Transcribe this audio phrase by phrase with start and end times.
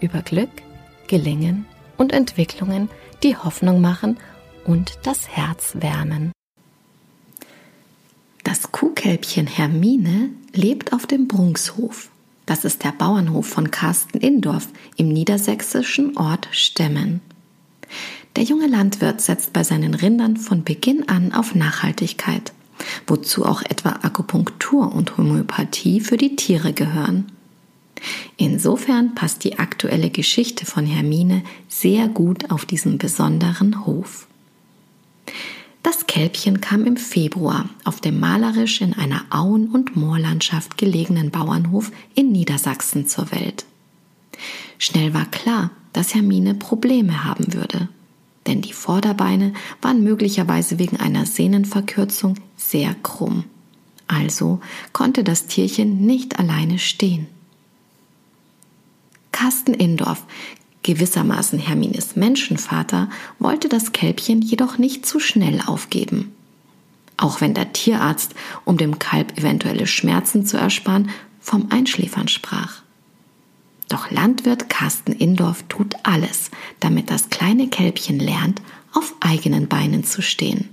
[0.00, 0.50] über Glück,
[1.06, 2.88] Gelingen und Entwicklungen,
[3.22, 4.16] die Hoffnung machen
[4.64, 6.32] und das Herz wärmen.
[8.44, 12.10] Das Kuhkälbchen Hermine lebt auf dem Brunkshof.
[12.46, 17.20] Das ist der Bauernhof von Carsten Indorf im niedersächsischen Ort Stemmen.
[18.36, 22.52] Der junge Landwirt setzt bei seinen Rindern von Beginn an auf Nachhaltigkeit,
[23.06, 27.30] wozu auch etwa Akupunktur und Homöopathie für die Tiere gehören.
[28.36, 34.26] Insofern passt die aktuelle Geschichte von Hermine sehr gut auf diesen besonderen Hof.
[35.82, 41.90] Das Kälbchen kam im Februar auf dem malerisch in einer Auen- und Moorlandschaft gelegenen Bauernhof
[42.14, 43.64] in Niedersachsen zur Welt.
[44.78, 47.88] Schnell war klar, dass Hermine Probleme haben würde,
[48.46, 53.44] denn die Vorderbeine waren möglicherweise wegen einer Sehnenverkürzung sehr krumm.
[54.06, 54.60] Also
[54.92, 57.26] konnte das Tierchen nicht alleine stehen.
[59.40, 60.24] Carsten Indorf,
[60.82, 66.34] gewissermaßen Hermines Menschenvater, wollte das Kälbchen jedoch nicht zu schnell aufgeben.
[67.16, 68.34] Auch wenn der Tierarzt,
[68.66, 71.08] um dem Kalb eventuelle Schmerzen zu ersparen,
[71.40, 72.82] vom Einschläfern sprach.
[73.88, 78.60] Doch Landwirt Carsten Indorf tut alles, damit das kleine Kälbchen lernt,
[78.92, 80.68] auf eigenen Beinen zu stehen.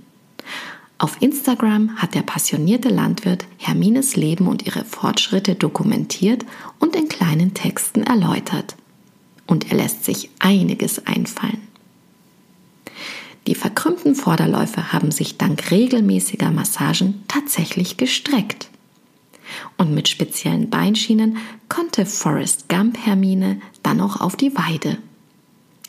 [1.00, 6.44] Auf Instagram hat der passionierte Landwirt Hermines Leben und ihre Fortschritte dokumentiert
[6.80, 8.74] und in kleinen Texten erläutert.
[9.46, 11.62] Und er lässt sich einiges einfallen.
[13.46, 18.68] Die verkrümmten Vorderläufe haben sich dank regelmäßiger Massagen tatsächlich gestreckt.
[19.78, 21.38] Und mit speziellen Beinschienen
[21.68, 24.98] konnte Forrest Gump Hermine dann auch auf die Weide.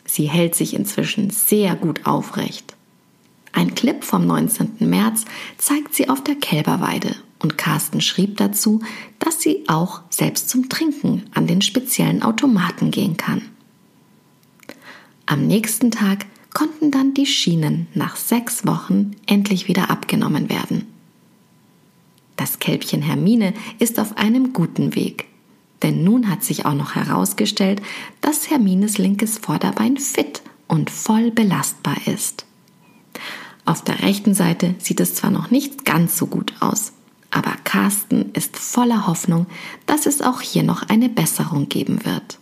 [0.05, 2.68] Sie hält sich inzwischen sehr gut aufrecht.
[3.51, 4.77] Ein Clip vom 19.
[4.79, 5.25] März
[5.57, 8.81] zeigt sie auf der Kälberweide und Carsten schrieb dazu,
[9.17, 13.41] dass sie auch selbst zum Trinken an den speziellen Automaten gehen kann.
[15.25, 20.87] Am nächsten Tag konnten dann die Schienen nach sechs Wochen endlich wieder abgenommen werden.
[22.35, 25.27] Das Kälbchen Hermine ist auf einem guten Weg,
[25.83, 27.81] denn nun hat sich auch noch herausgestellt,
[28.21, 32.45] dass Hermines linkes Vorderbein fit und voll belastbar ist.
[33.69, 36.91] Auf der rechten Seite sieht es zwar noch nicht ganz so gut aus,
[37.29, 39.45] aber Carsten ist voller Hoffnung,
[39.85, 42.39] dass es auch hier noch eine Besserung geben wird.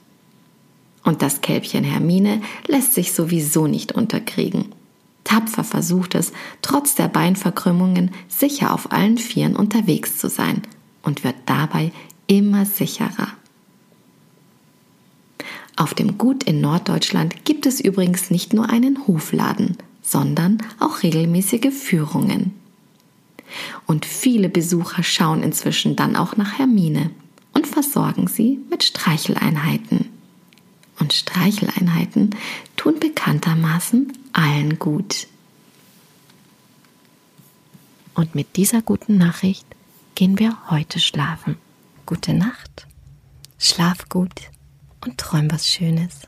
[1.03, 4.67] Und das Kälbchen Hermine lässt sich sowieso nicht unterkriegen.
[5.25, 10.61] Tapfer versucht es, trotz der Beinverkrümmungen sicher auf allen Vieren unterwegs zu sein
[11.03, 11.91] und wird dabei
[12.27, 13.27] immer sicherer.
[15.75, 19.75] Auf dem Gut in Norddeutschland gibt es übrigens nicht nur einen Hofladen,
[20.07, 22.53] sondern auch regelmäßige Führungen.
[23.85, 27.11] Und viele Besucher schauen inzwischen dann auch nach Hermine
[27.53, 30.09] und versorgen sie mit Streicheleinheiten.
[30.99, 32.35] Und Streicheleinheiten
[32.77, 35.27] tun bekanntermaßen allen gut.
[38.15, 39.65] Und mit dieser guten Nachricht
[40.15, 41.57] gehen wir heute schlafen.
[42.05, 42.87] Gute Nacht,
[43.59, 44.49] schlaf gut
[45.05, 46.27] und träum was Schönes.